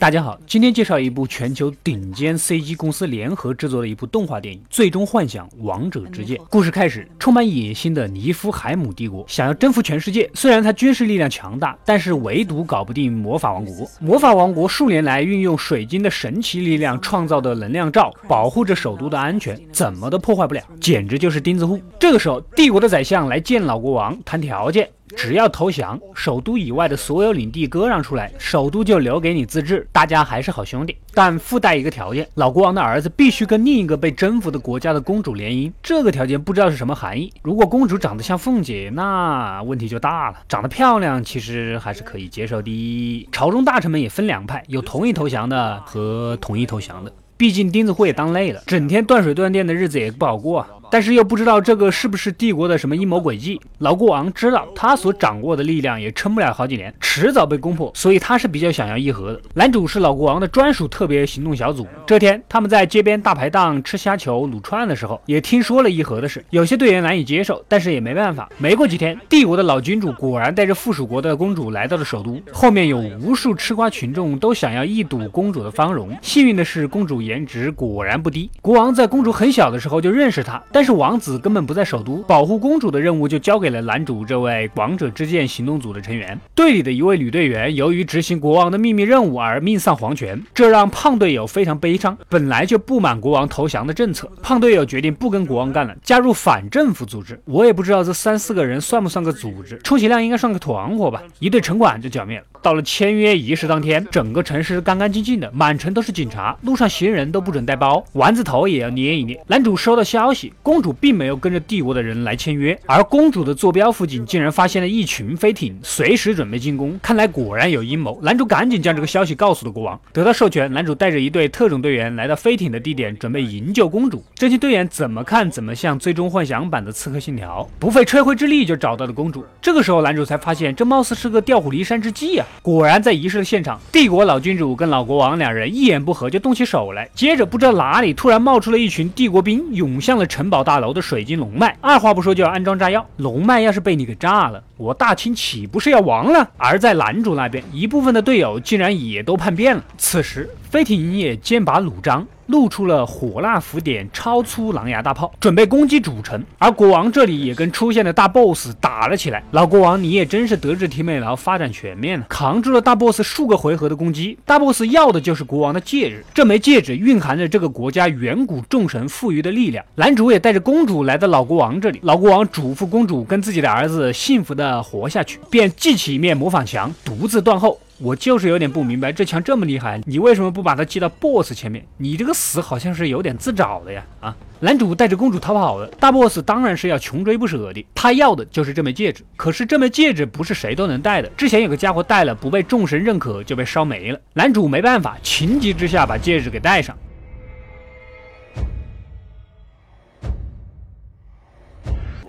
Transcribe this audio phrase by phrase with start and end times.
[0.00, 6.38] 大家好，今天介绍一部全球顶尖 CG 公司联合制作的一部动画电影《最终幻想：王者之剑》。
[6.48, 10.30] 故事开始，充满野心的尼夫海姆帝国想要征服全世界。
[10.34, 13.90] 虽然他军事力量强大，但是唯独搞不定魔法王国。
[13.98, 21.80] 魔法王国数年来运用水晶的神奇力量创造的能量罩，保护着首都的安全，怎么都破坏不了，简直就是钉子户。
[21.98, 24.88] 这个时候，帝国的宰相来见老国王谈条件。
[25.16, 30.96] 只要投降，首都以外的所有领地割让出来，首都就留给你自治，大家还是好兄弟。
[31.14, 35.72] 但附带一个条件，老国王的儿子必须跟另一个被征服的国家的公主联姻。
[35.82, 37.32] 这个条件不知道是什么含义。
[37.42, 40.36] 如果公主长得像凤姐，那问题就大了。
[40.48, 43.28] 长得漂亮其实还是可以接受的。
[43.32, 47.12] 朝中大臣们也分两派，有同意投降的和同意投降的。
[47.36, 50.68] 毕竟钉子户也当累了，整天断水断电的日子也不好过啊。
[50.90, 53.60] 但是又不知道这个是不是帝国的什么阴谋诡计。
[53.78, 59.40] 老国王知道他所掌握的力量也撑不了好几年，迟早被攻破，所以他是比较想要议和的。
[59.54, 61.86] 男主是老国王的专属特别行动小组。
[62.06, 66.44] 这天他们在街边大排档吃虾球、卤串的时候，也听说了议和的事。
[66.50, 68.48] 有些队员难以接受，但是也没办法。
[68.58, 72.40] 没过几天，帝国的老君主果然带着附属国的公主来到了首都。
[72.52, 76.16] 后面有无数吃瓜群众都想要一睹公主的芳容。
[76.22, 78.50] 幸运的是，公主颜值果然不低。
[78.60, 80.62] 国王在公主很小的时候就认识她。
[80.78, 86.38] 但是王子根本不在首都，保护公主的任务就交给了男主这位王者之剑行动组的成员。
[86.54, 92.16] 队里的一位女队员由于执行国王的秘密任务而命丧黄泉，这让胖队友非常悲伤。
[92.28, 97.42] 本来就不满国王投降的政策，胖队友决定不跟国王干了，加入反政府组织。
[97.44, 101.20] 我也不知道这三四个人算不算个组织，充其量应该算个团伙吧。
[101.40, 102.44] 一队城管就剿灭了。
[102.62, 109.40] 到了签约仪式当天，整个城市干干净净的，满城都是警察，路上行人都不准带包，丸子头也要捏一捏。
[109.46, 116.98] 男主收到消息，公主并没有跟着帝国的人来签约，而公主的坐标附近竟然发现了一群飞艇，随时准备进攻。
[117.02, 118.18] 看来果然有阴谋。
[118.22, 124.24] 男主赶紧将这个消息告诉了国王，得到授权，男主带着一队特种队员来到飞艇的地点，准备营救公主。
[124.34, 129.44] 这些队员怎么看怎么像《最终幻想》版的《刺客信条》，不费吹灰之力就找到了公主。
[129.60, 132.46] 这个时候，男主才发现这貌似是个调虎离山之计啊！
[132.62, 137.08] 果然，在仪式的现场，帝国老君主跟老国王两人一言不合就动起手来。
[137.14, 143.06] 接着，不知道哪里突然冒出了一群帝国兵，涌向了城堡大楼的水晶龙脉，二话不说就要安装炸药。
[143.16, 146.48] 龙脉要是被你给炸了，我大清岂不是要亡了？
[146.56, 149.84] 而在男主那边，一部分的队友竟然也都叛变了。
[149.98, 152.26] 此时，飞艇也剑拔弩张。
[152.48, 156.42] 露出了火辣浮点超粗狼牙大炮，准备攻击主城。
[156.56, 159.44] 而国王这里也跟出现的大 boss 打了起来。
[159.50, 164.38] 老国王，你也真是德智体美劳发展全面了，扛住了大 boss 数个回合的攻击。
[164.46, 169.84] 大 boss 要的就是国王的戒指，这枚戒指蕴含着这个国家远古众神赋予的力量。
[169.96, 177.80] 男主也带着公主来到老国王这里，老国王嘱咐公主跟自己的儿子幸福的呃活下去，便记起一面模仿墙，独自断后。
[178.00, 181.84] 我就是有点不明白，这墙这么厉害，你为什么不把它寄到 BOSS 前面？
[181.96, 184.04] 你这个死好像是有点自找的呀！
[184.20, 187.84] 啊，男主带着公主逃跑了，大 BOSS 当然是要穷追不舍的。
[187.96, 191.28] 他要的就是这枚戒指，可是这枚戒指不是谁都能戴的。
[191.36, 194.20] 之前有个家伙戴了，不被众神认可，就被烧没了。
[194.32, 196.96] 男主没办法，情急之下把戒指给戴上。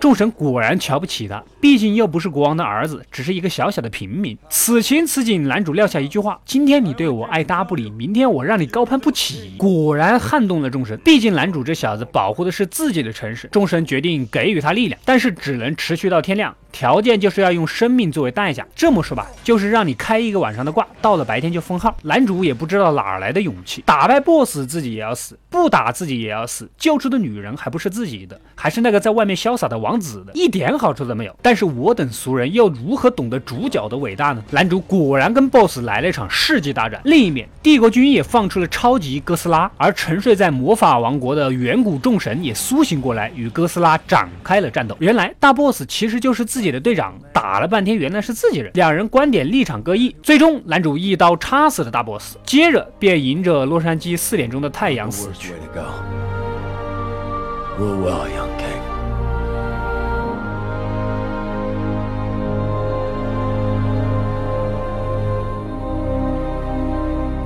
[0.00, 4.36] 众神果然瞧不起他，毕竟又不是国王的儿子，只是一个小小的平民。
[4.48, 10.98] 此情此景，男主撂下一句话：“今天你对我爱搭不理，明天我让你高攀不起。”果然撼动了众神。
[11.04, 16.56] 毕竟男主这小子保护的是自己的城市，众神决定给予他力量，但是只能持续到天亮。
[16.72, 18.66] 条件就是要用生命作为代价。
[18.74, 21.96] 这么说吧，就是让你开一个晚上的挂，到了白天就封号。
[22.02, 26.70] 男主也不知道哪来的勇气，打败 BOSS 自己也要死，不打自己也要死。
[26.78, 31.36] 救出的女人还不是自己的，还是那个在外面潇洒的王子的，一点好处都没有。
[31.42, 34.42] 但是我等俗人又如何懂得主角的伟大呢？
[34.52, 37.00] 男主果然跟 BOSS 来了一场世纪大战。
[37.04, 44.96] 另一面，帝国军也放出了超级哥斯拉，而沉睡在魔法王国的远古众神也苏醒过来，与哥斯拉展开了战斗。
[45.00, 46.59] 原来大 BOSS 其实就是自。
[46.60, 48.70] 自己的队长打了半天，原来是自己人。
[48.74, 55.54] 两人观点立场各异，最终男主一刀插死了大 boss，接着便迎着洛杉矶四点钟的太阳死去。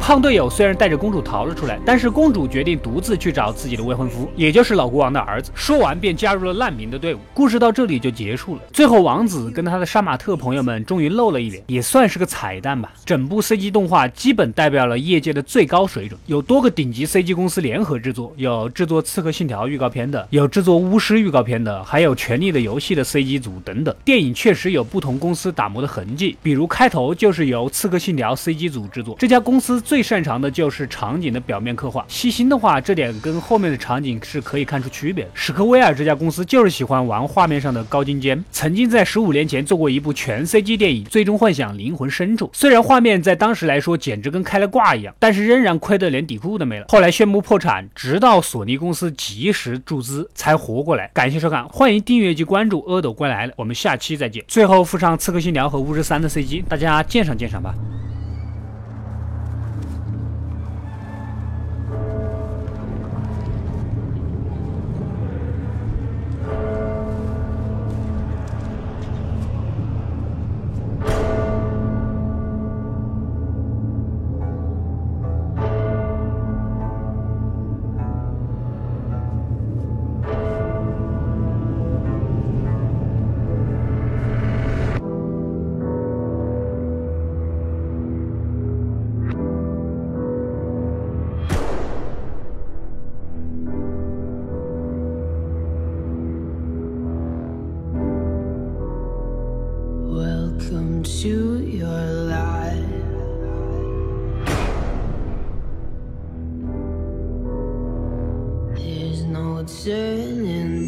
[0.07, 5.51] 胖队友虽然带着公主逃了出来，但是公主决定独自去找自己的未婚夫，也就是老国王的儿子。
[5.55, 7.19] 说完便加入了难民的队伍。
[7.33, 8.61] 故事到这里就结束了。
[8.71, 12.93] 最后，王子跟他的杀马特朋友们终于露了一脸，也算是个彩蛋吧。
[13.07, 23.97] 整部 CG 动画基本代表了业界的最高水准，有多个顶级 CG 公司联合制作，有制作《刺客信条》预告片的，有制作《巫师》预告片的，还有《权力的游戏》的 CG 组等等。
[24.05, 29.94] 电影确实有不同公司打磨的痕迹，比如开头就是由《刺客信条》CG 组制作，这家公司最。
[29.95, 32.05] 最擅长的就是场景的表面刻画。
[32.09, 35.31] 细心的话，这点跟后面的场景是可以看出区别的。
[35.35, 46.87] 史克威尔这家公司就是喜欢玩画面上的高精尖，曾经在十五年前做过一部全 CG 电影《最终幻想：灵魂深处》，虽然画面在当时来说简直跟开了挂一样，但是仍然亏得连底裤都没了。
[46.89, 51.09] 后来宣布破产，直到索尼公司及时注资才活过来。
[51.15, 54.45] 感谢收看，欢迎订阅及关注阿斗归来了，我们下期再见。
[54.49, 57.73] 最后附上《刺客信条》和《巫师三》的 CG，大家鉴赏鉴赏吧。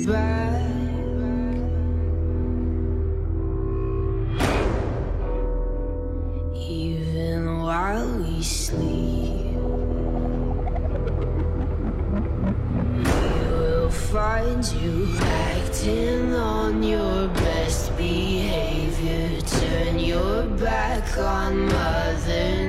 [0.06, 0.23] Even
[7.61, 9.56] while we sleep,
[12.94, 13.03] we
[13.50, 19.41] will find you acting on your best behavior.
[19.41, 22.65] Turn your back on Mother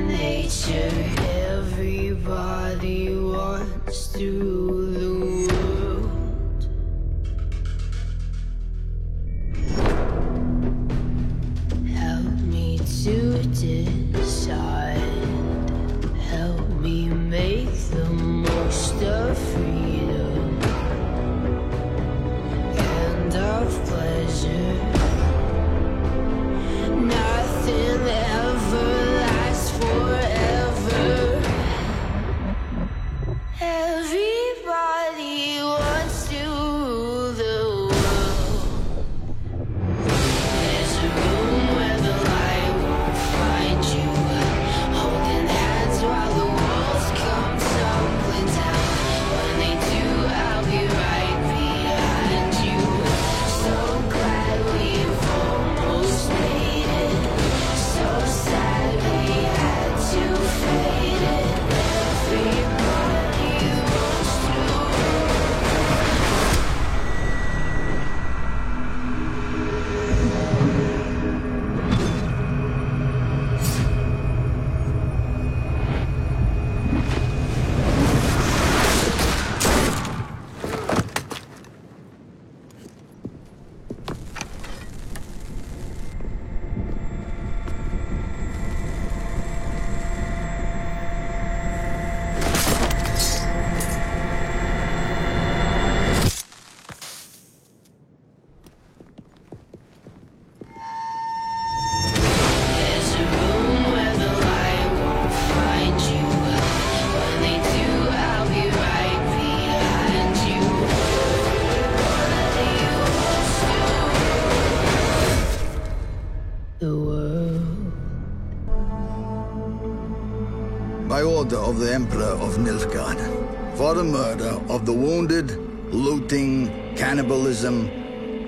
[121.47, 125.55] Order of the Emperor of Nilfgaard, for the murder of the wounded,
[125.93, 127.89] looting, cannibalism,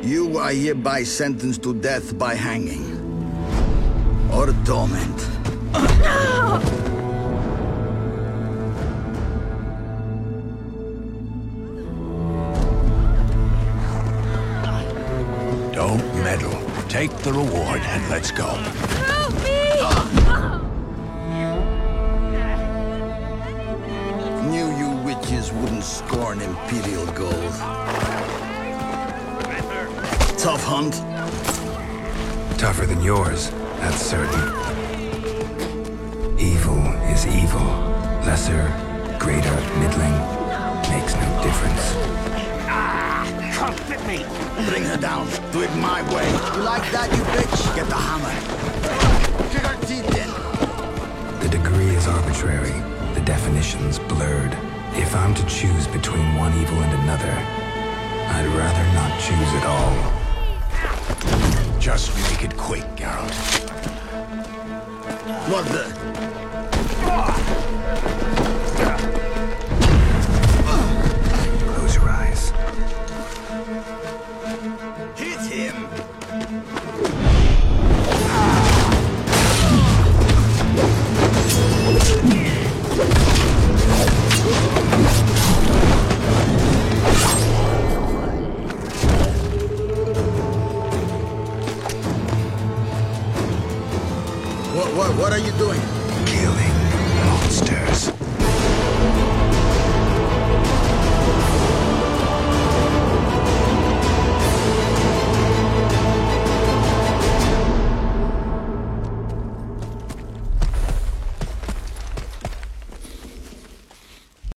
[0.04, 2.84] you are hereby sentenced to death by hanging
[4.34, 5.18] or torment.
[5.72, 6.60] No!
[15.74, 16.60] Don't meddle.
[16.90, 19.19] Take the reward and let's go.
[24.50, 27.54] Knew you witches wouldn't scorn imperial gold.
[30.40, 30.96] Tough hunt.
[32.58, 34.50] Tougher than yours, that's certain.
[36.40, 36.82] Evil
[37.14, 37.70] is evil.
[38.26, 38.66] Lesser,
[39.20, 40.18] greater, middling,
[40.90, 41.94] makes no difference.
[42.68, 44.26] Ah, come at me!
[44.68, 45.28] Bring her down.
[45.52, 46.28] Do it my way.
[46.58, 47.76] You like that, you bitch?
[47.76, 48.34] Get the hammer.
[49.52, 50.30] Kick her teeth in.
[51.40, 52.74] The degree is arbitrary,
[53.14, 54.58] the definition's blurred.
[54.94, 57.32] If I'm to choose between one evil and another,
[58.32, 59.96] I'd rather not choose at all.
[61.80, 63.34] Just make it quick, Geralt.
[65.50, 67.69] What the?
[95.00, 95.80] What, what are you doing?
[96.26, 96.76] Killing
[97.24, 98.12] monsters.